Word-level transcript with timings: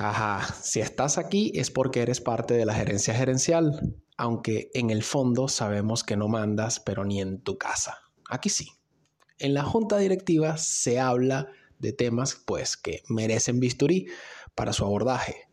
Ajá, 0.00 0.54
si 0.62 0.78
estás 0.78 1.18
aquí 1.18 1.50
es 1.56 1.72
porque 1.72 2.02
eres 2.02 2.20
parte 2.20 2.54
de 2.54 2.64
la 2.64 2.72
gerencia 2.72 3.14
gerencial, 3.14 3.96
aunque 4.16 4.70
en 4.74 4.90
el 4.90 5.02
fondo 5.02 5.48
sabemos 5.48 6.04
que 6.04 6.16
no 6.16 6.28
mandas, 6.28 6.78
pero 6.78 7.04
ni 7.04 7.20
en 7.20 7.40
tu 7.40 7.58
casa. 7.58 7.98
Aquí 8.30 8.48
sí. 8.48 8.68
En 9.40 9.54
la 9.54 9.64
junta 9.64 9.98
directiva 9.98 10.56
se 10.56 11.00
habla 11.00 11.48
de 11.80 11.92
temas 11.92 12.40
pues 12.46 12.76
que 12.76 13.02
merecen 13.08 13.58
bisturí 13.58 14.06
para 14.54 14.72
su 14.72 14.84
abordaje. 14.84 15.48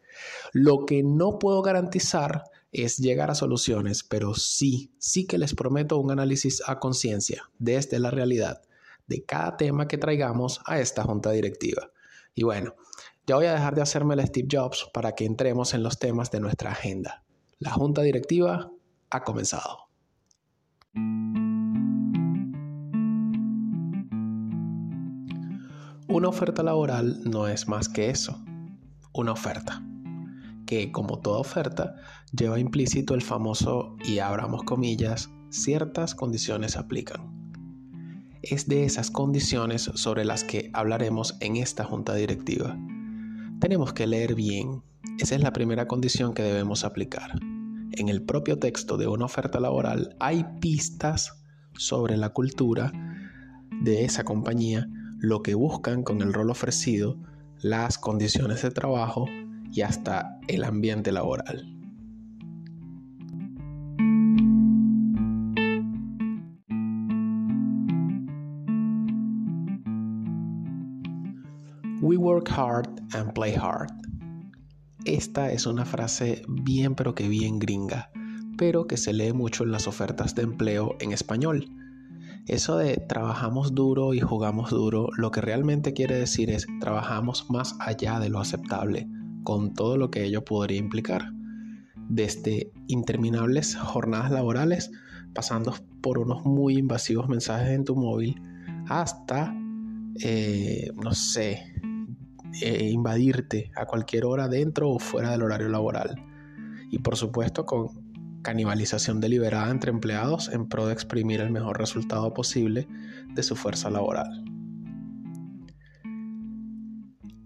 Lo 0.53 0.85
que 0.85 1.01
no 1.01 1.39
puedo 1.39 1.63
garantizar 1.63 2.43
es 2.71 2.97
llegar 2.97 3.31
a 3.31 3.35
soluciones, 3.35 4.03
pero 4.03 4.35
sí, 4.35 4.93
sí 4.99 5.25
que 5.25 5.39
les 5.39 5.55
prometo 5.55 5.97
un 5.97 6.11
análisis 6.11 6.61
a 6.67 6.77
conciencia 6.77 7.49
desde 7.57 7.97
la 7.97 8.11
realidad 8.11 8.61
de 9.07 9.23
cada 9.25 9.57
tema 9.57 9.87
que 9.87 9.97
traigamos 9.97 10.61
a 10.67 10.79
esta 10.79 11.01
junta 11.01 11.31
directiva. 11.31 11.89
Y 12.35 12.43
bueno, 12.43 12.75
ya 13.27 13.35
voy 13.35 13.47
a 13.47 13.53
dejar 13.53 13.75
de 13.75 13.81
hacerme 13.81 14.13
el 14.13 14.25
Steve 14.27 14.47
Jobs 14.51 14.89
para 14.93 15.13
que 15.13 15.25
entremos 15.25 15.73
en 15.73 15.81
los 15.81 15.97
temas 15.97 16.29
de 16.29 16.39
nuestra 16.39 16.71
agenda. 16.71 17.23
La 17.57 17.71
junta 17.71 18.01
directiva 18.03 18.71
ha 19.09 19.23
comenzado. 19.23 19.89
Una 26.07 26.29
oferta 26.29 26.61
laboral 26.63 27.21
no 27.23 27.47
es 27.47 27.67
más 27.67 27.89
que 27.89 28.09
eso, 28.09 28.39
una 29.11 29.31
oferta, 29.31 29.83
que 30.65 30.91
como 30.91 31.19
toda 31.19 31.39
oferta 31.39 31.95
lleva 32.31 32.59
implícito 32.59 33.15
el 33.15 33.21
famoso, 33.21 33.95
y 34.05 34.19
abramos 34.19 34.63
comillas, 34.63 35.29
ciertas 35.49 36.13
condiciones 36.15 36.77
aplican. 36.77 37.33
Es 38.43 38.67
de 38.67 38.85
esas 38.85 39.09
condiciones 39.09 39.83
sobre 39.95 40.23
las 40.25 40.43
que 40.43 40.69
hablaremos 40.73 41.35
en 41.41 41.55
esta 41.55 41.83
junta 41.83 42.13
directiva 42.13 42.77
tenemos 43.59 43.93
que 43.93 44.07
leer 44.07 44.35
bien. 44.35 44.83
Esa 45.19 45.35
es 45.35 45.41
la 45.41 45.53
primera 45.53 45.87
condición 45.87 46.33
que 46.33 46.43
debemos 46.43 46.83
aplicar. 46.83 47.31
En 47.91 48.09
el 48.09 48.23
propio 48.23 48.59
texto 48.59 48.97
de 48.97 49.07
una 49.07 49.25
oferta 49.25 49.59
laboral 49.59 50.15
hay 50.19 50.45
pistas 50.59 51.43
sobre 51.77 52.17
la 52.17 52.29
cultura 52.29 52.91
de 53.81 54.05
esa 54.05 54.23
compañía, 54.23 54.87
lo 55.19 55.41
que 55.41 55.55
buscan 55.55 56.03
con 56.03 56.21
el 56.21 56.33
rol 56.33 56.49
ofrecido, 56.49 57.17
las 57.61 57.97
condiciones 57.97 58.61
de 58.61 58.71
trabajo 58.71 59.25
y 59.71 59.81
hasta 59.81 60.39
el 60.47 60.63
ambiente 60.63 61.11
laboral. 61.11 61.74
We 72.05 72.17
work 72.17 72.51
hard 72.51 73.01
and 73.15 73.33
play 73.33 73.55
hard. 73.55 73.89
Esta 75.05 75.51
es 75.51 75.65
una 75.65 75.85
frase 75.85 76.43
bien 76.47 76.93
pero 76.93 77.15
que 77.15 77.27
bien 77.27 77.57
gringa, 77.57 78.11
pero 78.59 78.85
que 78.85 78.95
se 78.95 79.11
lee 79.11 79.33
mucho 79.33 79.63
en 79.63 79.71
las 79.71 79.87
ofertas 79.87 80.35
de 80.35 80.43
empleo 80.43 80.97
en 80.99 81.13
español. 81.13 81.67
Eso 82.45 82.77
de 82.77 82.97
trabajamos 82.97 83.73
duro 83.73 84.13
y 84.13 84.19
jugamos 84.19 84.69
duro, 84.69 85.07
lo 85.17 85.31
que 85.31 85.41
realmente 85.41 85.93
quiere 85.93 86.15
decir 86.15 86.51
es 86.51 86.67
trabajamos 86.79 87.49
más 87.49 87.75
allá 87.79 88.19
de 88.19 88.29
lo 88.29 88.39
aceptable, 88.39 89.07
con 89.43 89.73
todo 89.73 89.97
lo 89.97 90.11
que 90.11 90.25
ello 90.25 90.45
podría 90.45 90.77
implicar. 90.77 91.31
Desde 92.07 92.71
interminables 92.85 93.75
jornadas 93.77 94.29
laborales, 94.29 94.91
pasando 95.33 95.73
por 96.01 96.19
unos 96.19 96.45
muy 96.45 96.77
invasivos 96.77 97.27
mensajes 97.29 97.69
en 97.69 97.83
tu 97.83 97.95
móvil, 97.95 98.39
hasta, 98.89 99.55
eh, 100.21 100.91
no 101.03 101.11
sé, 101.11 101.73
eh, 102.61 102.89
invadirte 102.89 103.71
a 103.75 103.85
cualquier 103.85 104.25
hora 104.25 104.47
dentro 104.47 104.89
o 104.89 104.99
fuera 104.99 105.31
del 105.31 105.43
horario 105.43 105.69
laboral. 105.69 106.15
Y 106.89 106.99
por 106.99 107.15
supuesto 107.15 107.65
con 107.65 107.89
canibalización 108.41 109.19
deliberada 109.19 109.71
entre 109.71 109.89
empleados 109.89 110.49
en 110.49 110.67
pro 110.67 110.85
de 110.85 110.93
exprimir 110.93 111.41
el 111.41 111.49
mejor 111.49 111.79
resultado 111.79 112.33
posible 112.33 112.87
de 113.33 113.43
su 113.43 113.55
fuerza 113.55 113.89
laboral. 113.89 114.45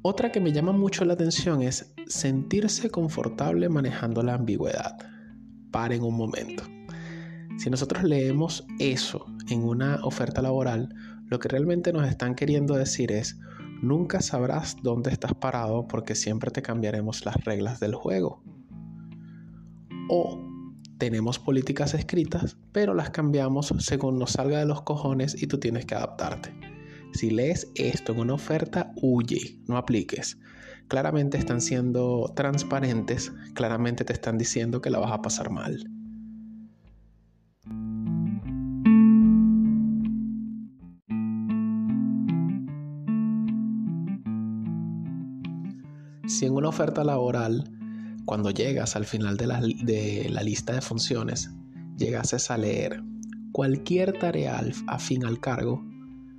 Otra 0.02 0.32
que 0.32 0.40
me 0.40 0.52
llama 0.52 0.72
mucho 0.72 1.06
la 1.06 1.14
atención 1.14 1.62
es 1.62 1.94
sentirse 2.08 2.90
confortable 2.90 3.70
manejando 3.70 4.24
la 4.24 4.34
ambigüedad. 4.34 4.98
Paren 5.72 6.04
un 6.04 6.16
momento. 6.16 6.64
Si 7.58 7.70
nosotros 7.70 8.04
leemos 8.04 8.66
eso 8.80 9.26
en 9.50 9.64
una 9.64 10.00
oferta 10.04 10.42
laboral, 10.42 10.94
lo 11.26 11.40
que 11.40 11.50
realmente 11.50 11.92
nos 11.92 12.08
están 12.08 12.36
queriendo 12.36 12.76
decir 12.76 13.12
es, 13.12 13.38
Nunca 13.82 14.22
sabrás 14.22 14.76
dónde 14.82 15.12
estás 15.12 15.34
parado 15.34 15.88
porque 15.88 16.16
siempre 16.16 16.52
te 16.52 16.62
cambiaremos 16.62 17.26
las 17.26 17.36
reglas 17.46 17.80
del 17.80 17.96
juego. 17.96 18.44
O 20.10 20.38
tenemos 20.98 21.40
políticas 21.40 21.94
escritas, 21.94 22.58
pero 22.74 22.94
las 22.94 23.10
cambiamos 23.12 23.74
según 23.80 24.20
nos 24.20 24.32
salga 24.32 24.60
de 24.60 24.66
los 24.66 24.82
cojones 24.82 25.42
y 25.42 25.48
tú 25.48 25.60
tienes 25.60 25.86
que 25.86 25.96
adaptarte. 25.96 26.54
Si 27.14 27.30
lees 27.30 27.72
esto 27.76 28.12
en 28.12 28.20
una 28.20 28.34
oferta, 28.34 28.92
huye, 29.02 29.60
no 29.68 29.78
apliques. 29.78 30.38
Claramente 30.90 31.38
están 31.38 31.62
siendo 31.62 32.34
transparentes, 32.36 33.32
claramente 33.54 34.04
te 34.04 34.14
están 34.14 34.38
diciendo 34.38 34.82
que 34.82 34.90
la 34.90 35.00
vas 35.00 35.14
a 35.14 35.22
pasar 35.22 35.50
mal. 35.52 35.90
Si 46.40 46.46
en 46.46 46.54
una 46.54 46.70
oferta 46.70 47.04
laboral, 47.04 47.70
cuando 48.24 48.50
llegas 48.52 48.96
al 48.96 49.04
final 49.04 49.36
de 49.36 49.46
la, 49.46 50.42
lista 50.42 50.72
de 50.72 50.80
funciones, 50.80 51.52
llegases 51.98 52.50
a 52.50 52.58
leer 52.58 53.04
cualquier 53.52 54.18
tarea 54.18 54.64
afín 54.88 55.26
al 55.26 55.42
cargo, 55.42 55.84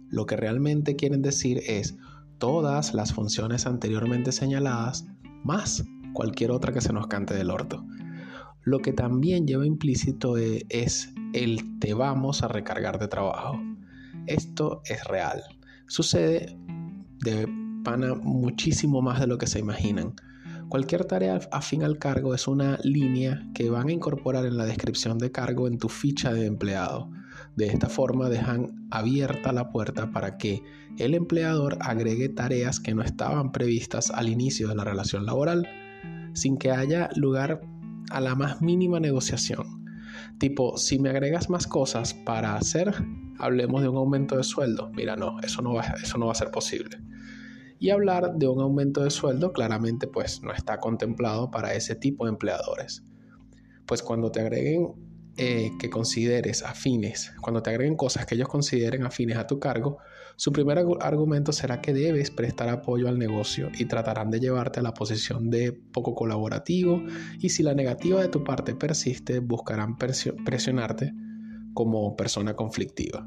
lo 0.08 0.24
que 0.24 0.38
realmente 0.38 0.96
quieren 0.96 1.20
decir 1.20 1.60
es 1.66 1.98
todas 2.38 2.94
las 2.94 3.12
funciones 3.12 3.66
anteriormente 3.66 4.32
señaladas 4.32 5.04
más 5.44 5.84
cualquier 6.14 6.50
otra 6.50 6.72
que 6.72 6.80
se 6.80 6.94
nos 6.94 7.06
cante 7.06 7.34
del 7.34 7.50
orto. 7.50 7.84
Lo 8.62 8.78
que 8.78 8.94
también 8.94 9.46
lleva 9.46 9.66
implícito 9.66 10.38
e, 10.38 10.64
es 10.70 11.12
el 11.34 11.78
te 11.78 11.92
vamos 11.92 12.42
a 12.42 12.48
recargar 12.48 12.98
de 12.98 13.08
trabajo. 13.08 13.60
Esto 14.26 14.80
es 14.86 15.04
real. 15.04 15.42
Sucede 15.88 16.56
de 17.18 17.59
pana 17.82 18.14
muchísimo 18.14 19.02
más 19.02 19.20
de 19.20 19.26
lo 19.26 19.38
que 19.38 19.46
se 19.46 19.58
imaginan. 19.58 20.14
Cualquier 20.68 21.04
tarea 21.04 21.40
afín 21.50 21.82
al 21.82 21.98
cargo 21.98 22.34
es 22.34 22.46
una 22.46 22.78
línea 22.84 23.48
que 23.54 23.70
van 23.70 23.88
a 23.88 23.92
incorporar 23.92 24.46
en 24.46 24.56
la 24.56 24.66
descripción 24.66 25.18
de 25.18 25.32
cargo 25.32 25.66
en 25.66 25.78
tu 25.78 25.88
ficha 25.88 26.32
de 26.32 26.46
empleado. 26.46 27.10
De 27.56 27.66
esta 27.66 27.88
forma 27.88 28.28
dejan 28.28 28.86
abierta 28.90 29.52
la 29.52 29.70
puerta 29.70 30.12
para 30.12 30.38
que 30.38 30.62
el 30.96 31.14
empleador 31.14 31.78
agregue 31.80 32.28
tareas 32.28 32.78
que 32.78 32.94
no 32.94 33.02
estaban 33.02 33.52
previstas 33.52 34.10
al 34.10 34.28
inicio 34.28 34.68
de 34.68 34.76
la 34.76 34.84
relación 34.84 35.26
laboral, 35.26 35.68
sin 36.34 36.56
que 36.56 36.70
haya 36.70 37.10
lugar 37.16 37.62
a 38.10 38.20
la 38.20 38.34
más 38.34 38.62
mínima 38.62 39.00
negociación. 39.00 39.84
Tipo, 40.38 40.76
si 40.76 40.98
me 40.98 41.10
agregas 41.10 41.50
más 41.50 41.66
cosas 41.66 42.14
para 42.14 42.56
hacer, 42.56 42.94
hablemos 43.38 43.82
de 43.82 43.88
un 43.88 43.96
aumento 43.96 44.36
de 44.36 44.44
sueldo. 44.44 44.90
Mira, 44.94 45.16
no, 45.16 45.40
eso 45.40 45.62
no 45.62 45.74
va, 45.74 45.82
eso 46.02 46.18
no 46.18 46.26
va 46.26 46.32
a 46.32 46.36
ser 46.36 46.50
posible. 46.50 46.98
Y 47.80 47.90
hablar 47.90 48.34
de 48.36 48.46
un 48.46 48.60
aumento 48.60 49.02
de 49.02 49.10
sueldo 49.10 49.52
claramente 49.52 50.06
pues 50.06 50.42
no 50.42 50.52
está 50.52 50.78
contemplado 50.78 51.50
para 51.50 51.74
ese 51.74 51.96
tipo 51.96 52.26
de 52.26 52.30
empleadores. 52.30 53.02
Pues 53.86 54.02
cuando 54.02 54.30
te 54.30 54.40
agreguen 54.40 54.92
eh, 55.36 55.72
que 55.78 55.88
consideres 55.90 56.62
afines, 56.62 57.32
cuando 57.40 57.62
te 57.62 57.70
agreguen 57.70 57.96
cosas 57.96 58.26
que 58.26 58.34
ellos 58.34 58.48
consideren 58.48 59.04
afines 59.04 59.38
a 59.38 59.46
tu 59.46 59.58
cargo, 59.58 59.96
su 60.36 60.52
primer 60.52 60.78
argumento 61.00 61.52
será 61.52 61.80
que 61.80 61.92
debes 61.94 62.30
prestar 62.30 62.68
apoyo 62.68 63.08
al 63.08 63.18
negocio 63.18 63.70
y 63.78 63.86
tratarán 63.86 64.30
de 64.30 64.40
llevarte 64.40 64.80
a 64.80 64.82
la 64.82 64.94
posición 64.94 65.50
de 65.50 65.72
poco 65.72 66.14
colaborativo 66.14 67.02
y 67.38 67.48
si 67.48 67.62
la 67.62 67.74
negativa 67.74 68.20
de 68.20 68.28
tu 68.28 68.44
parte 68.44 68.74
persiste, 68.74 69.38
buscarán 69.38 69.96
presionarte 69.96 71.12
como 71.74 72.16
persona 72.16 72.54
conflictiva. 72.54 73.26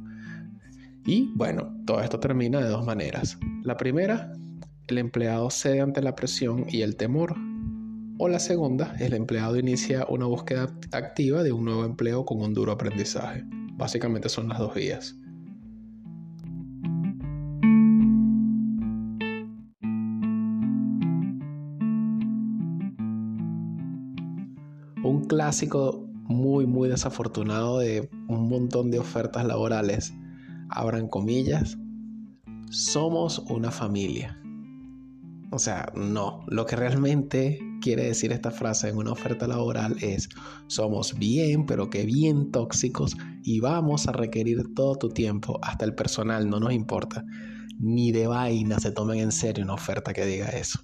Y 1.06 1.32
bueno, 1.36 1.76
todo 1.86 2.00
esto 2.02 2.20
termina 2.20 2.62
de 2.62 2.70
dos 2.70 2.86
maneras. 2.86 3.38
La 3.64 3.76
primera, 3.76 4.32
el 4.88 4.98
empleado 4.98 5.50
cede 5.50 5.82
ante 5.82 6.02
la 6.02 6.16
presión 6.16 6.66
y 6.70 6.82
el 6.82 6.96
temor. 6.96 7.36
O 8.20 8.30
la 8.30 8.40
segunda, 8.40 8.96
el 9.00 9.14
empleado 9.14 9.58
inicia 9.58 10.06
una 10.08 10.26
búsqueda 10.28 10.74
activa 10.92 11.44
de 11.44 11.52
un 11.52 11.66
nuevo 11.66 11.84
empleo 11.84 12.24
con 12.24 12.42
un 12.42 12.54
duro 12.54 12.72
aprendizaje. 12.72 13.44
Básicamente 13.74 14.30
son 14.30 14.48
las 14.48 14.60
dos 14.60 14.74
vías. 14.76 15.18
Un 25.04 25.26
clásico 25.28 26.08
muy 26.24 26.66
muy 26.66 26.88
desafortunado 26.88 27.80
de 27.80 28.10
un 28.30 28.48
montón 28.48 28.90
de 28.90 29.00
ofertas 29.00 29.46
laborales, 29.46 30.14
abran 30.70 31.08
comillas, 31.08 31.78
somos 32.70 33.40
una 33.50 33.70
familia 33.70 34.40
O 35.52 35.60
sea, 35.60 35.92
no. 35.96 36.44
Lo 36.48 36.66
que 36.66 36.76
realmente 36.76 37.60
quiere 37.82 38.06
decir 38.06 38.32
esta 38.32 38.50
frase 38.50 38.90
en 38.90 38.98
una 38.98 39.12
oferta 39.12 39.46
laboral 39.48 39.96
es, 40.02 40.30
somos 40.68 41.18
bien, 41.20 41.68
pero 41.68 41.90
que 41.90 42.06
bien 42.06 42.52
tóxicos 42.52 43.16
y 43.44 43.60
vamos 43.60 44.08
a 44.08 44.14
requerir 44.14 44.74
todo 44.74 44.96
tu 44.96 45.10
tiempo, 45.10 45.60
hasta 45.62 45.86
el 45.86 45.94
personal, 45.94 46.50
no 46.50 46.60
nos 46.60 46.74
importa. 46.74 47.24
Ni 47.78 48.12
de 48.12 48.26
vaina 48.26 48.80
se 48.80 48.92
tomen 48.92 49.20
en 49.20 49.32
serio 49.32 49.64
una 49.64 49.74
oferta 49.74 50.14
que 50.14 50.26
diga 50.26 50.48
eso. 50.48 50.80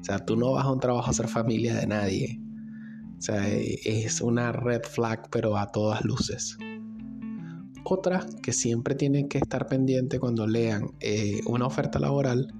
O 0.00 0.04
sea, 0.04 0.24
tú 0.24 0.36
no 0.36 0.52
vas 0.52 0.64
a 0.64 0.72
un 0.72 0.80
trabajo 0.80 1.10
a 1.10 1.14
ser 1.14 1.28
familia 1.28 1.74
de 1.74 1.86
nadie. 1.86 2.40
O 3.18 3.20
sea, 3.20 3.46
es 3.48 4.22
una 4.22 4.52
red 4.52 4.82
flag, 4.82 5.28
pero 5.30 5.58
a 5.58 5.70
todas 5.72 6.02
luces. 6.04 6.56
Otra 7.92 8.24
que 8.40 8.52
siempre 8.52 8.94
tienen 8.94 9.28
que 9.28 9.38
estar 9.38 9.66
pendiente 9.66 10.20
cuando 10.20 10.46
lean 10.46 10.92
eh, 11.00 11.40
una 11.46 11.66
oferta 11.66 11.98
laboral 11.98 12.54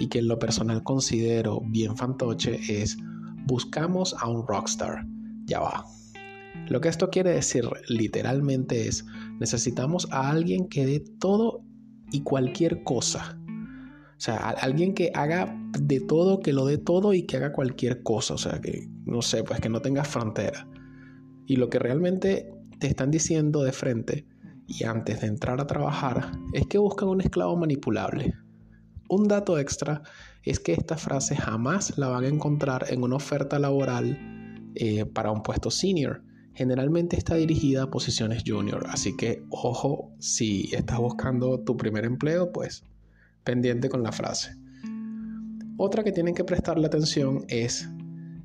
y 0.00 0.08
que 0.08 0.18
en 0.18 0.26
lo 0.26 0.40
personal 0.40 0.82
considero 0.82 1.60
bien 1.64 1.96
fantoche 1.96 2.58
es 2.68 2.98
buscamos 3.46 4.16
a 4.18 4.28
un 4.28 4.44
rockstar. 4.44 5.06
Ya 5.44 5.60
va. 5.60 5.84
Lo 6.68 6.80
que 6.80 6.88
esto 6.88 7.10
quiere 7.10 7.30
decir 7.30 7.64
literalmente 7.86 8.88
es 8.88 9.06
necesitamos 9.38 10.08
a 10.10 10.30
alguien 10.30 10.68
que 10.68 10.84
dé 10.84 10.98
todo 11.20 11.62
y 12.10 12.22
cualquier 12.22 12.82
cosa. 12.82 13.38
O 13.46 14.20
sea, 14.20 14.50
alguien 14.50 14.94
que 14.94 15.12
haga 15.14 15.56
de 15.78 16.00
todo, 16.00 16.40
que 16.40 16.52
lo 16.52 16.66
dé 16.66 16.78
todo 16.78 17.14
y 17.14 17.22
que 17.22 17.36
haga 17.36 17.52
cualquier 17.52 18.02
cosa. 18.02 18.34
O 18.34 18.38
sea, 18.38 18.60
que 18.60 18.88
no 19.04 19.22
sé, 19.22 19.44
pues 19.44 19.60
que 19.60 19.68
no 19.68 19.80
tenga 19.80 20.02
frontera. 20.02 20.66
Y 21.46 21.54
lo 21.54 21.70
que 21.70 21.78
realmente 21.78 22.52
te 22.80 22.88
están 22.88 23.12
diciendo 23.12 23.62
de 23.62 23.70
frente 23.70 24.31
y 24.66 24.84
antes 24.84 25.20
de 25.20 25.26
entrar 25.26 25.60
a 25.60 25.66
trabajar 25.66 26.32
es 26.52 26.66
que 26.66 26.78
buscan 26.78 27.08
un 27.08 27.20
esclavo 27.20 27.56
manipulable. 27.56 28.34
Un 29.08 29.28
dato 29.28 29.58
extra 29.58 30.02
es 30.42 30.58
que 30.58 30.72
esta 30.72 30.96
frase 30.96 31.36
jamás 31.36 31.98
la 31.98 32.08
van 32.08 32.24
a 32.24 32.28
encontrar 32.28 32.86
en 32.88 33.02
una 33.02 33.16
oferta 33.16 33.58
laboral 33.58 34.18
eh, 34.74 35.04
para 35.04 35.30
un 35.30 35.42
puesto 35.42 35.70
senior. 35.70 36.22
Generalmente 36.54 37.16
está 37.16 37.34
dirigida 37.34 37.84
a 37.84 37.90
posiciones 37.90 38.42
junior, 38.46 38.86
así 38.88 39.16
que 39.16 39.44
ojo 39.50 40.12
si 40.18 40.70
estás 40.74 40.98
buscando 40.98 41.60
tu 41.60 41.76
primer 41.76 42.04
empleo, 42.04 42.52
pues 42.52 42.84
pendiente 43.44 43.88
con 43.88 44.02
la 44.02 44.12
frase. 44.12 44.56
Otra 45.76 46.04
que 46.04 46.12
tienen 46.12 46.34
que 46.34 46.44
prestarle 46.44 46.86
atención 46.86 47.44
es 47.48 47.88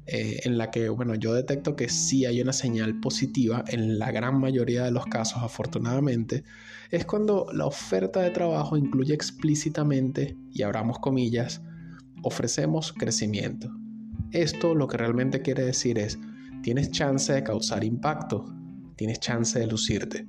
eh, 0.08 0.40
en 0.46 0.58
la 0.58 0.72
que, 0.72 0.88
bueno, 0.88 1.16
yo 1.16 1.34
detecto 1.34 1.76
que 1.76 1.90
sí 1.90 2.26
hay 2.26 2.42
una 2.42 2.54
señal 2.54 3.00
positiva 3.02 3.66
en 3.68 4.00
la 4.00 4.12
gran 4.12 4.40
mayoría 4.40 4.86
de 4.86 4.92
los 4.92 5.06
casos, 5.06 5.44
afortunadamente, 5.44 6.46
es 6.92 7.06
cuando 7.06 7.48
la 7.52 7.66
oferta 7.66 8.22
de 8.22 8.30
trabajo 8.30 8.78
incluye 8.78 9.14
explícitamente, 9.14 10.38
y 10.54 10.62
abramos 10.62 11.00
comillas, 11.00 11.62
ofrecemos 12.24 12.94
crecimiento. 12.94 13.70
Esto 14.32 14.76
lo 14.76 14.88
que 14.88 14.96
realmente 14.96 15.42
quiere 15.42 15.66
decir 15.66 16.00
es, 16.00 16.18
tienes 16.64 16.92
chance 16.92 17.34
de 17.34 17.44
causar 17.44 17.84
impacto, 17.84 18.46
tienes 18.96 19.20
chance 19.20 19.60
de 19.60 19.68
lucirte, 19.68 20.26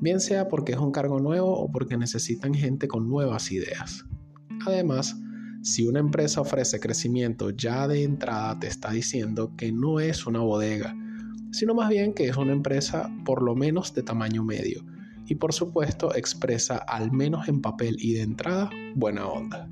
bien 0.00 0.18
sea 0.18 0.48
porque 0.48 0.72
es 0.72 0.78
un 0.78 0.90
cargo 0.90 1.20
nuevo 1.20 1.56
o 1.56 1.70
porque 1.70 1.96
necesitan 1.96 2.52
gente 2.52 2.88
con 2.88 3.08
nuevas 3.08 3.52
ideas. 3.52 4.04
Además, 4.66 5.16
si 5.62 5.86
una 5.86 6.00
empresa 6.00 6.40
ofrece 6.40 6.80
crecimiento 6.80 7.50
ya 7.50 7.88
de 7.88 8.04
entrada 8.04 8.58
te 8.58 8.66
está 8.66 8.90
diciendo 8.90 9.54
que 9.56 9.72
no 9.72 10.00
es 10.00 10.26
una 10.26 10.40
bodega, 10.40 10.94
sino 11.50 11.74
más 11.74 11.88
bien 11.88 12.12
que 12.14 12.28
es 12.28 12.36
una 12.36 12.52
empresa 12.52 13.10
por 13.24 13.42
lo 13.42 13.54
menos 13.54 13.94
de 13.94 14.02
tamaño 14.02 14.44
medio 14.44 14.84
y 15.26 15.34
por 15.34 15.52
supuesto 15.52 16.14
expresa 16.14 16.76
al 16.76 17.12
menos 17.12 17.48
en 17.48 17.60
papel 17.60 17.96
y 17.98 18.14
de 18.14 18.22
entrada 18.22 18.70
buena 18.94 19.26
onda. 19.26 19.68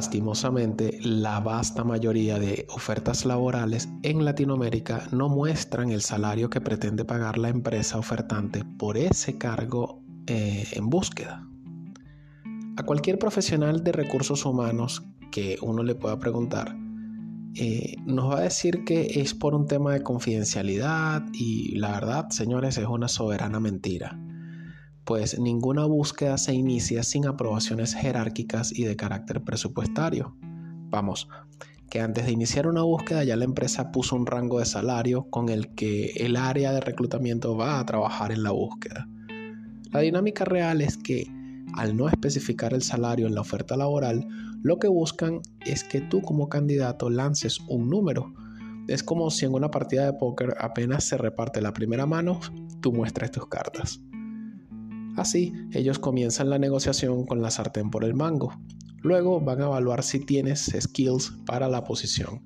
Lastimosamente, 0.00 0.98
la 1.02 1.40
vasta 1.40 1.84
mayoría 1.84 2.38
de 2.38 2.64
ofertas 2.70 3.26
laborales 3.26 3.86
en 4.02 4.24
Latinoamérica 4.24 5.06
no 5.12 5.28
muestran 5.28 5.90
el 5.90 6.00
salario 6.00 6.48
que 6.48 6.62
pretende 6.62 7.04
pagar 7.04 7.36
la 7.36 7.50
empresa 7.50 7.98
ofertante 7.98 8.64
por 8.78 8.96
ese 8.96 9.36
cargo 9.36 10.02
eh, 10.26 10.66
en 10.72 10.88
búsqueda. 10.88 11.46
A 12.78 12.82
cualquier 12.82 13.18
profesional 13.18 13.84
de 13.84 13.92
recursos 13.92 14.46
humanos 14.46 15.04
que 15.30 15.58
uno 15.60 15.82
le 15.82 15.94
pueda 15.94 16.18
preguntar, 16.18 16.74
eh, 17.54 17.96
nos 18.06 18.32
va 18.32 18.38
a 18.38 18.44
decir 18.44 18.84
que 18.86 19.20
es 19.20 19.34
por 19.34 19.54
un 19.54 19.66
tema 19.66 19.92
de 19.92 20.02
confidencialidad 20.02 21.26
y 21.34 21.76
la 21.76 21.90
verdad, 21.90 22.30
señores, 22.30 22.78
es 22.78 22.86
una 22.86 23.08
soberana 23.08 23.60
mentira 23.60 24.18
pues 25.04 25.38
ninguna 25.38 25.84
búsqueda 25.84 26.38
se 26.38 26.54
inicia 26.54 27.02
sin 27.02 27.26
aprobaciones 27.26 27.94
jerárquicas 27.94 28.72
y 28.76 28.84
de 28.84 28.96
carácter 28.96 29.42
presupuestario. 29.42 30.36
Vamos, 30.90 31.28
que 31.90 32.00
antes 32.00 32.26
de 32.26 32.32
iniciar 32.32 32.66
una 32.66 32.82
búsqueda 32.82 33.24
ya 33.24 33.36
la 33.36 33.44
empresa 33.44 33.90
puso 33.90 34.16
un 34.16 34.26
rango 34.26 34.60
de 34.60 34.66
salario 34.66 35.28
con 35.30 35.48
el 35.48 35.74
que 35.74 36.12
el 36.16 36.36
área 36.36 36.72
de 36.72 36.80
reclutamiento 36.80 37.56
va 37.56 37.80
a 37.80 37.86
trabajar 37.86 38.32
en 38.32 38.42
la 38.42 38.52
búsqueda. 38.52 39.08
La 39.90 40.00
dinámica 40.00 40.44
real 40.44 40.80
es 40.80 40.96
que 40.96 41.26
al 41.74 41.96
no 41.96 42.08
especificar 42.08 42.74
el 42.74 42.82
salario 42.82 43.26
en 43.26 43.34
la 43.34 43.40
oferta 43.40 43.76
laboral, 43.76 44.26
lo 44.62 44.78
que 44.78 44.88
buscan 44.88 45.40
es 45.64 45.84
que 45.84 46.00
tú 46.00 46.22
como 46.22 46.48
candidato 46.48 47.10
lances 47.10 47.60
un 47.68 47.88
número. 47.88 48.32
Es 48.88 49.02
como 49.02 49.30
si 49.30 49.46
en 49.46 49.54
una 49.54 49.70
partida 49.70 50.06
de 50.06 50.12
póker 50.12 50.54
apenas 50.58 51.04
se 51.04 51.16
reparte 51.16 51.60
la 51.60 51.72
primera 51.72 52.06
mano, 52.06 52.40
tú 52.80 52.92
muestras 52.92 53.30
tus 53.30 53.46
cartas. 53.46 54.00
Así, 55.20 55.52
ellos 55.72 55.98
comienzan 55.98 56.48
la 56.48 56.58
negociación 56.58 57.26
con 57.26 57.42
la 57.42 57.50
sartén 57.50 57.90
por 57.90 58.04
el 58.04 58.14
mango. 58.14 58.58
Luego 59.02 59.38
van 59.38 59.60
a 59.60 59.66
evaluar 59.66 60.02
si 60.02 60.20
tienes 60.20 60.74
skills 60.80 61.34
para 61.44 61.68
la 61.68 61.84
posición. 61.84 62.42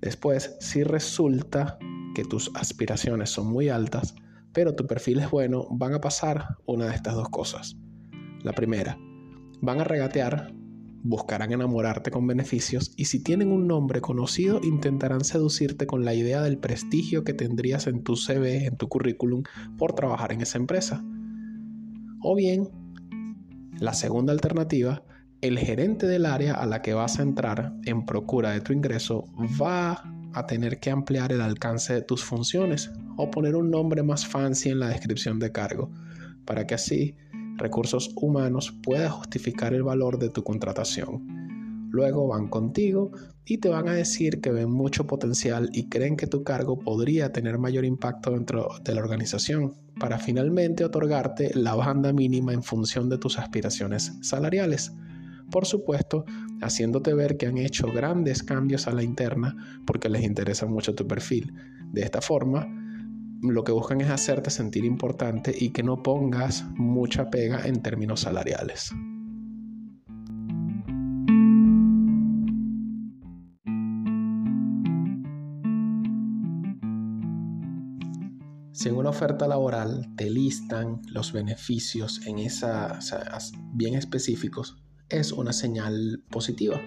Después, 0.00 0.54
si 0.60 0.84
resulta 0.84 1.76
que 2.14 2.22
tus 2.22 2.52
aspiraciones 2.54 3.30
son 3.30 3.48
muy 3.48 3.68
altas, 3.68 4.14
pero 4.52 4.76
tu 4.76 4.86
perfil 4.86 5.18
es 5.18 5.28
bueno, 5.28 5.66
van 5.72 5.92
a 5.94 6.00
pasar 6.00 6.56
una 6.66 6.86
de 6.86 6.94
estas 6.94 7.16
dos 7.16 7.30
cosas. 7.30 7.76
La 8.44 8.52
primera, 8.52 8.96
van 9.60 9.80
a 9.80 9.84
regatear, 9.84 10.54
buscarán 11.02 11.52
enamorarte 11.52 12.12
con 12.12 12.28
beneficios 12.28 12.92
y 12.96 13.06
si 13.06 13.24
tienen 13.24 13.50
un 13.50 13.66
nombre 13.66 14.00
conocido 14.00 14.60
intentarán 14.62 15.24
seducirte 15.24 15.88
con 15.88 16.04
la 16.04 16.14
idea 16.14 16.42
del 16.42 16.58
prestigio 16.58 17.24
que 17.24 17.34
tendrías 17.34 17.88
en 17.88 18.04
tu 18.04 18.14
CV, 18.14 18.66
en 18.66 18.76
tu 18.76 18.86
currículum, 18.86 19.42
por 19.76 19.94
trabajar 19.94 20.30
en 20.30 20.42
esa 20.42 20.58
empresa. 20.58 21.04
O 22.22 22.34
bien, 22.34 22.68
la 23.78 23.92
segunda 23.92 24.32
alternativa, 24.32 25.02
el 25.40 25.58
gerente 25.58 26.06
del 26.06 26.26
área 26.26 26.54
a 26.54 26.66
la 26.66 26.82
que 26.82 26.94
vas 26.94 27.18
a 27.18 27.22
entrar 27.22 27.74
en 27.84 28.06
procura 28.06 28.50
de 28.50 28.60
tu 28.60 28.72
ingreso 28.72 29.26
va 29.60 30.02
a 30.32 30.46
tener 30.46 30.80
que 30.80 30.90
ampliar 30.90 31.32
el 31.32 31.40
alcance 31.40 31.94
de 31.94 32.02
tus 32.02 32.24
funciones 32.24 32.90
o 33.16 33.30
poner 33.30 33.54
un 33.54 33.70
nombre 33.70 34.02
más 34.02 34.26
fancy 34.26 34.70
en 34.70 34.80
la 34.80 34.88
descripción 34.88 35.38
de 35.38 35.52
cargo, 35.52 35.90
para 36.44 36.66
que 36.66 36.74
así 36.74 37.16
recursos 37.56 38.10
humanos 38.16 38.74
pueda 38.82 39.10
justificar 39.10 39.72
el 39.72 39.82
valor 39.82 40.18
de 40.18 40.30
tu 40.30 40.42
contratación. 40.42 41.45
Luego 41.96 42.28
van 42.28 42.48
contigo 42.48 43.10
y 43.46 43.56
te 43.56 43.70
van 43.70 43.88
a 43.88 43.94
decir 43.94 44.42
que 44.42 44.52
ven 44.52 44.70
mucho 44.70 45.06
potencial 45.06 45.70
y 45.72 45.88
creen 45.88 46.18
que 46.18 46.26
tu 46.26 46.44
cargo 46.44 46.78
podría 46.78 47.32
tener 47.32 47.56
mayor 47.56 47.86
impacto 47.86 48.32
dentro 48.32 48.68
de 48.84 48.94
la 48.94 49.00
organización 49.00 49.72
para 49.98 50.18
finalmente 50.18 50.84
otorgarte 50.84 51.52
la 51.54 51.74
banda 51.74 52.12
mínima 52.12 52.52
en 52.52 52.62
función 52.62 53.08
de 53.08 53.16
tus 53.16 53.38
aspiraciones 53.38 54.12
salariales. 54.20 54.92
Por 55.50 55.64
supuesto, 55.64 56.26
haciéndote 56.60 57.14
ver 57.14 57.38
que 57.38 57.46
han 57.46 57.56
hecho 57.56 57.86
grandes 57.90 58.42
cambios 58.42 58.86
a 58.88 58.92
la 58.92 59.02
interna 59.02 59.56
porque 59.86 60.10
les 60.10 60.22
interesa 60.22 60.66
mucho 60.66 60.94
tu 60.94 61.06
perfil. 61.06 61.54
De 61.94 62.02
esta 62.02 62.20
forma, 62.20 62.68
lo 63.40 63.64
que 63.64 63.72
buscan 63.72 64.02
es 64.02 64.10
hacerte 64.10 64.50
sentir 64.50 64.84
importante 64.84 65.54
y 65.58 65.70
que 65.70 65.82
no 65.82 66.02
pongas 66.02 66.66
mucha 66.74 67.30
pega 67.30 67.66
en 67.66 67.80
términos 67.80 68.20
salariales. 68.20 68.92
Si 78.86 78.90
en 78.90 78.98
una 78.98 79.10
oferta 79.10 79.48
laboral 79.48 80.14
te 80.14 80.30
listan 80.30 81.02
los 81.10 81.32
beneficios 81.32 82.24
en 82.24 82.38
esa, 82.38 83.00
bien 83.72 83.96
específicos, 83.96 84.76
es 85.08 85.32
una 85.32 85.52
señal 85.52 86.22
positiva, 86.30 86.80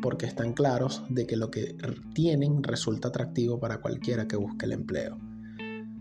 porque 0.00 0.24
están 0.24 0.54
claros 0.54 1.02
de 1.10 1.26
que 1.26 1.36
lo 1.36 1.50
que 1.50 1.76
tienen 2.14 2.62
resulta 2.62 3.08
atractivo 3.08 3.60
para 3.60 3.82
cualquiera 3.82 4.26
que 4.26 4.36
busque 4.36 4.64
el 4.64 4.72
empleo. 4.72 5.18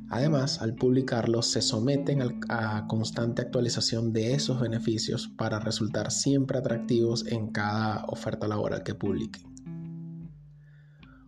Además, 0.09 0.61
al 0.61 0.75
publicarlos 0.75 1.47
se 1.47 1.61
someten 1.61 2.21
a 2.47 2.87
constante 2.87 3.41
actualización 3.41 4.13
de 4.13 4.35
esos 4.35 4.61
beneficios 4.61 5.27
para 5.27 5.59
resultar 5.59 6.09
siempre 6.11 6.57
atractivos 6.57 7.27
en 7.27 7.51
cada 7.51 8.05
oferta 8.05 8.47
laboral 8.47 8.83
que 8.83 8.95
publiquen. 8.95 9.43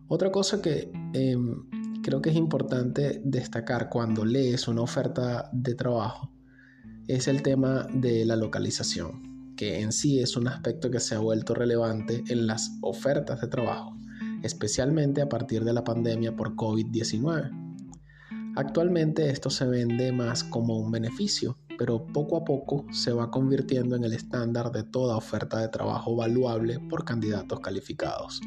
Otra 0.08 0.32
cosa 0.32 0.62
que 0.62 0.90
em, 1.12 1.68
creo 2.06 2.22
que 2.22 2.30
es 2.30 2.36
importante 2.36 3.20
destacar 3.24 3.88
cuando 3.88 4.24
lees 4.24 4.68
una 4.68 4.82
oferta 4.82 5.50
de 5.52 5.74
trabajo 5.74 6.30
es 7.08 7.26
el 7.26 7.42
tema 7.42 7.84
de 7.92 8.24
la 8.24 8.36
localización, 8.36 9.54
que 9.56 9.80
en 9.80 9.90
sí 9.90 10.20
es 10.20 10.36
un 10.36 10.46
aspecto 10.46 10.88
que 10.88 11.00
se 11.00 11.16
ha 11.16 11.18
vuelto 11.18 11.52
relevante 11.52 12.22
en 12.28 12.46
las 12.46 12.70
ofertas 12.80 13.40
de 13.40 13.48
trabajo, 13.48 13.96
especialmente 14.44 15.20
a 15.20 15.28
partir 15.28 15.64
de 15.64 15.72
la 15.72 15.82
pandemia 15.82 16.36
por 16.36 16.54
COVID-19. 16.54 17.50
Actualmente 18.54 19.28
esto 19.28 19.50
se 19.50 19.66
vende 19.66 20.12
más 20.12 20.44
como 20.44 20.78
un 20.78 20.92
beneficio, 20.92 21.58
pero 21.76 22.06
poco 22.06 22.36
a 22.36 22.44
poco 22.44 22.86
se 22.92 23.12
va 23.12 23.32
convirtiendo 23.32 23.96
en 23.96 24.04
el 24.04 24.12
estándar 24.12 24.70
de 24.70 24.84
toda 24.84 25.16
oferta 25.16 25.58
de 25.58 25.70
trabajo 25.70 26.14
valuable 26.14 26.78
por 26.88 27.04
candidatos 27.04 27.58
calificados. 27.58 28.40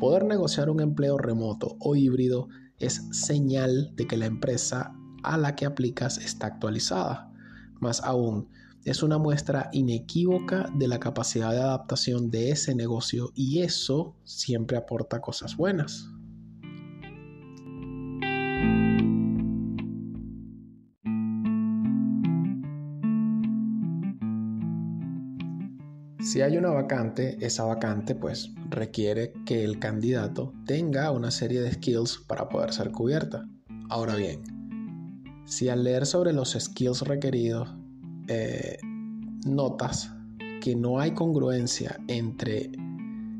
Poder 0.00 0.24
negociar 0.24 0.70
un 0.70 0.80
empleo 0.80 1.16
remoto 1.18 1.76
o 1.78 1.94
híbrido 1.94 2.48
es 2.78 3.02
señal 3.12 3.92
de 3.96 4.06
que 4.06 4.16
la 4.16 4.26
empresa 4.26 4.94
a 5.22 5.38
la 5.38 5.54
que 5.54 5.66
aplicas 5.66 6.18
está 6.18 6.46
actualizada. 6.46 7.32
Más 7.80 8.02
aún, 8.02 8.48
es 8.84 9.02
una 9.02 9.18
muestra 9.18 9.70
inequívoca 9.72 10.70
de 10.74 10.88
la 10.88 11.00
capacidad 11.00 11.50
de 11.52 11.60
adaptación 11.60 12.30
de 12.30 12.50
ese 12.50 12.74
negocio 12.74 13.32
y 13.34 13.60
eso 13.60 14.14
siempre 14.24 14.76
aporta 14.76 15.20
cosas 15.20 15.56
buenas. 15.56 16.10
Si 26.34 26.42
hay 26.42 26.56
una 26.56 26.70
vacante, 26.70 27.38
esa 27.46 27.62
vacante 27.62 28.16
pues 28.16 28.50
requiere 28.68 29.32
que 29.46 29.62
el 29.62 29.78
candidato 29.78 30.52
tenga 30.66 31.12
una 31.12 31.30
serie 31.30 31.60
de 31.60 31.70
skills 31.70 32.24
para 32.26 32.48
poder 32.48 32.72
ser 32.72 32.90
cubierta. 32.90 33.48
Ahora 33.88 34.16
bien, 34.16 34.42
si 35.46 35.68
al 35.68 35.84
leer 35.84 36.06
sobre 36.06 36.32
los 36.32 36.56
skills 36.58 37.02
requeridos 37.02 37.76
eh, 38.26 38.78
notas 39.46 40.10
que 40.60 40.74
no 40.74 40.98
hay 40.98 41.12
congruencia 41.12 42.00
entre 42.08 42.72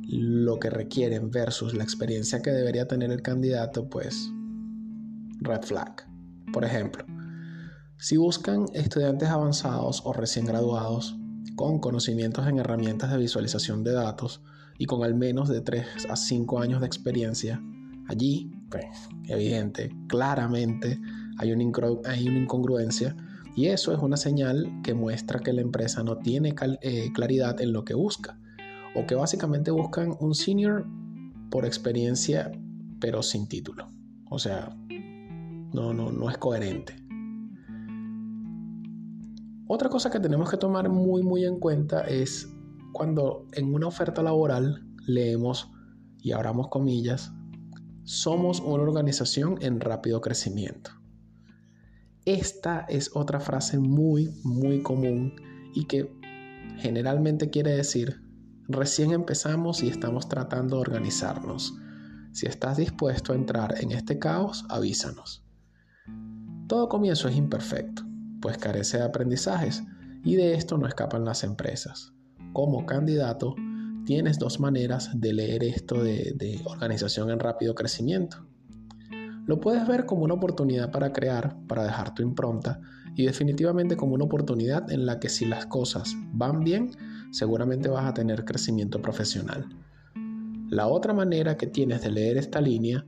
lo 0.07 0.61
que 0.61 0.71
requieren 0.71 1.33
versus 1.33 1.75
la 1.75 1.83
experiencia 1.83 2.43
que 2.43 2.53
debería 2.53 2.87
tener 2.87 3.11
el 3.11 3.23
candidato, 3.23 3.89
pues 3.89 4.31
red 5.41 5.63
flag. 5.63 6.07
Por 6.53 6.65
ejemplo, 6.65 7.05
si 7.99 8.19
buscan 8.19 8.67
estudiantes 8.73 9.31
avanzados 9.31 10.01
o 10.05 10.13
recién 10.13 10.47
graduados, 10.47 11.19
con 11.57 11.79
conocimientos 11.79 12.47
en 12.47 12.59
herramientas 12.59 13.11
de 13.11 13.19
visualización 13.19 13.85
de 13.85 13.93
datos 13.93 14.43
y 14.79 14.87
con 14.87 15.05
al 15.05 15.15
menos 15.15 15.49
de 15.49 15.61
3 15.61 16.07
a 16.09 16.17
5 16.17 16.61
años 16.61 16.81
de 16.81 16.87
experiencia, 16.87 17.63
allí, 18.09 18.51
pues, 18.71 18.85
evidente, 19.29 19.91
claramente 20.09 21.01
hay 21.39 21.53
una, 21.53 21.63
incongruencia 21.63 23.17
y 23.57 23.67
eso 23.67 23.93
es 23.93 23.99
una 24.01 24.17
señal 24.17 24.81
que 24.83 24.95
muestra 24.95 25.41
que 25.41 25.53
la 25.53 25.61
empresa 25.61 26.03
no 26.03 26.19
tiene 26.19 26.55
eh, 26.83 27.11
claridad 27.13 27.61
en 27.61 27.73
lo 27.73 27.85
que 27.85 27.95
busca 27.95 28.39
o 28.95 29.07
que 29.07 29.15
básicamente 29.15 29.71
buscan 29.71 30.15
un 30.21 30.35
senior 30.35 30.87
por 31.51 31.65
experiencia 31.65 32.51
pero 33.01 33.23
sin 33.23 33.47
título. 33.49 33.91
O 34.31 34.39
sea, 34.39 34.75
no, 35.73 35.93
no, 35.93 36.11
no 36.11 36.31
es 36.31 36.39
coherente. 36.39 36.97
Otra 39.67 39.89
cosa 39.89 40.11
que 40.11 40.21
tenemos 40.21 40.51
que 40.51 40.59
tomar 40.59 40.91
muy 40.91 41.23
muy 41.23 41.45
en 41.47 41.59
cuenta 41.59 42.03
es 42.03 42.51
cuando 42.93 43.47
en 43.53 43.73
una 43.73 43.87
oferta 43.87 44.23
laboral 44.23 44.85
leemos, 45.07 45.71
y 46.21 46.33
abramos 46.33 46.69
comillas, 46.69 47.33
somos 48.05 48.61
una 48.61 48.83
organización 48.83 49.57
en 49.63 49.81
rápido 49.81 50.21
crecimiento. 50.21 50.91
Esta 52.27 52.81
es 52.89 53.11
otra 53.15 53.41
frase 53.41 53.79
muy 53.79 54.31
muy 54.45 54.83
común 54.83 55.35
y 55.75 55.87
que 55.87 56.15
generalmente 56.77 57.49
quiere 57.49 57.75
decir, 57.75 58.23
recién 58.69 59.13
empezamos 59.13 59.83
y 59.83 59.89
estamos 59.89 60.29
tratando 60.29 60.77
de 60.77 60.83
organizarnos. 60.83 61.75
Si 62.33 62.47
estás 62.47 62.77
dispuesto 62.77 63.33
a 63.33 63.37
entrar 63.37 63.77
en 63.81 63.93
este 63.93 64.19
caos, 64.19 64.67
avísanos. 64.69 65.43
Todo 66.67 66.89
comienzo 66.89 67.29
es 67.29 67.37
imperfecto 67.37 68.04
pues 68.45 68.59
carece 68.59 68.99
de 68.99 69.05
aprendizajes 69.05 69.83
y 70.23 70.37
de 70.37 70.53
esto 70.53 70.77
no 70.77 70.87
escapan 70.87 71.25
las 71.25 71.45
empresas. 71.45 72.13
Como 72.53 72.85
candidato, 72.85 73.55
tienes 74.05 74.39
dos 74.39 74.61
maneras 74.61 75.19
de 75.19 75.33
leer 75.33 75.65
esto 75.65 76.05
de, 76.05 76.61
organización 76.67 77.31
en 77.31 77.41
rápido 77.41 77.75
crecimiento. 77.75 78.47
Lo 79.47 79.61
puedes 79.61 79.89
ver 79.89 80.05
como 80.05 80.25
una 80.25 80.35
oportunidad 80.35 80.91
para 80.91 81.11
crear, 81.11 81.57
para 81.67 81.85
dejar 81.85 82.15
tu 82.15 82.23
impronta 82.23 82.83
y 83.17 83.25
definitivamente 83.25 83.97
como 83.97 84.13
una 84.15 84.27
oportunidad 84.27 84.93
en 84.93 85.07
la 85.07 85.21
que 85.21 85.31
si 85.31 85.47
las 85.47 85.65
cosas 85.65 86.15
van 86.35 86.65
bien, 86.65 86.91
seguramente 87.31 87.89
vas 87.89 88.05
a 88.05 88.13
tener 88.13 88.45
crecimiento 88.45 89.01
profesional. 89.01 89.71
La 90.69 90.87
otra 90.87 91.15
manera 91.15 91.57
que 91.57 91.67
tienes 91.67 92.03
de 92.03 92.11
leer 92.11 92.37
esta 92.37 92.61
línea 92.61 93.07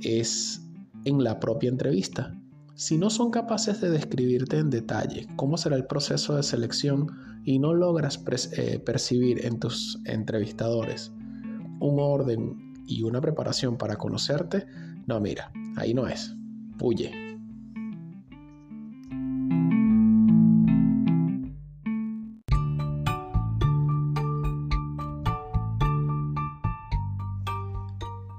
es 0.00 0.62
en 1.04 1.22
la 1.22 1.38
propia 1.40 1.68
entrevista, 1.68 2.37
si 2.78 2.96
no 2.96 3.10
son 3.10 3.32
capaces 3.32 3.80
de 3.80 3.90
describirte 3.90 4.56
en 4.56 4.70
detalle 4.70 5.26
cómo 5.34 5.56
será 5.56 5.74
el 5.74 5.86
proceso 5.86 6.36
de 6.36 6.44
selección 6.44 7.08
y 7.44 7.58
no 7.58 7.74
logras 7.74 8.22
eh, 8.52 8.78
percibir 8.78 9.44
en 9.44 9.58
tus 9.58 10.00
entrevistadores 10.04 11.12
un 11.80 11.98
orden 11.98 12.76
y 12.86 13.02
una 13.02 13.20
preparación 13.20 13.78
para 13.78 13.96
conocerte, 13.96 14.66
no, 15.08 15.18
mira, 15.18 15.50
ahí 15.74 15.92
no 15.92 16.06
es. 16.06 16.36
Huye. 16.80 17.10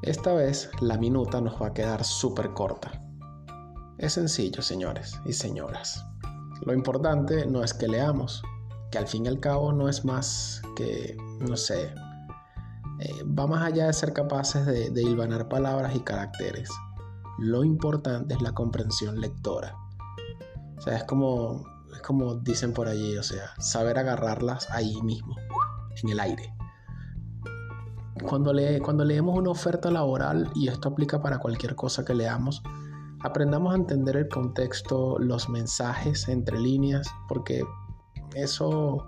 Esta 0.01 0.33
vez 0.33 0.71
la 0.79 0.97
minuta 0.97 1.41
nos 1.41 1.61
va 1.61 1.67
a 1.67 1.73
quedar 1.73 2.05
súper 2.05 2.51
corta. 2.53 2.98
Es 3.99 4.13
sencillo, 4.13 4.61
señores 4.61 5.19
y 5.25 5.33
señoras. 5.33 6.05
Lo 6.65 6.73
importante 6.73 7.45
no 7.45 7.65
es 7.65 7.73
que 7.73 7.89
leamos, 7.89 8.41
que 8.91 8.97
al 8.97 9.07
fin 9.07 9.25
y 9.25 9.27
al 9.27 9.41
cabo 9.41 9.73
no 9.73 9.89
es 9.89 10.05
más 10.05 10.61
que, 10.77 11.17
no 11.41 11.57
sé, 11.57 11.93
eh, 13.01 13.23
va 13.25 13.45
más 13.45 13.61
allá 13.61 13.87
de 13.87 13.93
ser 13.93 14.13
capaces 14.13 14.65
de, 14.65 14.89
de 14.89 15.03
hilvanar 15.03 15.49
palabras 15.49 15.97
y 15.97 15.99
caracteres. 15.99 16.69
Lo 17.39 17.65
importante 17.65 18.35
es 18.35 18.41
la 18.41 18.53
comprensión 18.53 19.19
lectora. 19.19 19.75
O 20.77 20.81
sea, 20.81 20.95
es 20.95 21.03
como, 21.03 21.65
es 21.93 22.01
como 22.01 22.35
dicen 22.35 22.71
por 22.71 22.87
allí, 22.87 23.17
o 23.17 23.23
sea, 23.23 23.51
saber 23.59 23.99
agarrarlas 23.99 24.71
ahí 24.71 25.01
mismo, 25.01 25.35
en 26.01 26.09
el 26.09 26.21
aire. 26.21 26.53
Cuando, 28.25 28.53
cuando 28.81 29.03
leemos 29.03 29.37
una 29.37 29.49
oferta 29.49 29.91
laboral, 29.91 30.49
y 30.55 30.69
esto 30.69 30.87
aplica 30.87 31.21
para 31.21 31.39
cualquier 31.39 31.75
cosa 31.75 32.05
que 32.05 32.13
leamos, 32.13 32.63
aprendamos 33.21 33.73
a 33.73 33.77
entender 33.77 34.17
el 34.17 34.29
contexto, 34.29 35.17
los 35.19 35.49
mensajes 35.49 36.27
entre 36.27 36.59
líneas, 36.59 37.07
porque 37.27 37.63
eso 38.35 39.05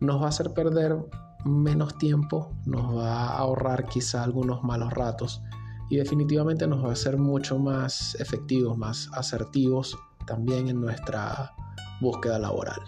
nos 0.00 0.20
va 0.20 0.26
a 0.26 0.28
hacer 0.28 0.52
perder 0.52 0.96
menos 1.44 1.96
tiempo, 1.98 2.52
nos 2.66 2.96
va 2.96 3.28
a 3.28 3.38
ahorrar 3.38 3.86
quizá 3.86 4.22
algunos 4.22 4.62
malos 4.62 4.92
ratos 4.92 5.42
y 5.88 5.96
definitivamente 5.96 6.66
nos 6.66 6.84
va 6.84 6.90
a 6.90 6.92
hacer 6.92 7.16
mucho 7.16 7.58
más 7.58 8.14
efectivos, 8.20 8.76
más 8.76 9.08
asertivos 9.12 9.98
también 10.26 10.68
en 10.68 10.80
nuestra 10.80 11.52
búsqueda 12.00 12.38
laboral. 12.38 12.80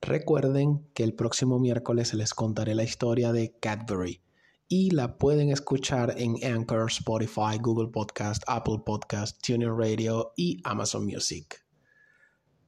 Recuerden 0.00 0.86
que 0.94 1.02
el 1.02 1.14
próximo 1.14 1.58
miércoles 1.58 2.14
les 2.14 2.32
contaré 2.32 2.76
la 2.76 2.84
historia 2.84 3.32
de 3.32 3.58
Cadbury 3.58 4.22
y 4.68 4.92
la 4.92 5.18
pueden 5.18 5.50
escuchar 5.50 6.14
en 6.18 6.36
Anchor, 6.44 6.92
Spotify, 6.92 7.58
Google 7.60 7.88
Podcast, 7.88 8.44
Apple 8.46 8.82
Podcast, 8.86 9.44
TuneIn 9.44 9.76
Radio 9.76 10.32
y 10.36 10.60
Amazon 10.62 11.06
Music. 11.06 11.66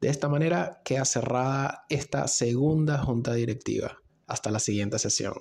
De 0.00 0.09
esta 0.09 0.28
manera 0.28 0.81
queda 0.85 1.04
cerrada 1.04 1.85
esta 1.88 2.26
segunda 2.26 2.99
junta 2.99 3.35
directiva. 3.35 4.00
Hasta 4.26 4.50
la 4.50 4.59
siguiente 4.59 4.99
sesión. 4.99 5.35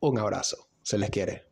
Un 0.00 0.18
abrazo. 0.18 0.68
Se 0.82 0.98
les 0.98 1.10
quiere. 1.10 1.49